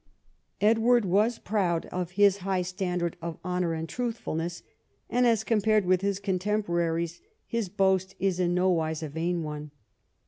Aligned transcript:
Edward 0.61 1.05
was 1.05 1.37
proud 1.37 1.85
of 1.91 2.13
his 2.13 2.37
high 2.37 2.63
standard 2.63 3.17
of 3.21 3.37
honour 3.45 3.73
and 3.75 3.87
truthfulness, 3.87 4.63
and 5.11 5.27
as 5.27 5.43
compared 5.43 5.85
with 5.85 6.01
his 6.01 6.19
contemporaries, 6.19 7.21
his 7.45 7.69
boast 7.69 8.15
is 8.17 8.39
in 8.39 8.55
no 8.55 8.71
wise 8.71 9.03
a 9.03 9.09
vain 9.09 9.43
one. 9.43 9.69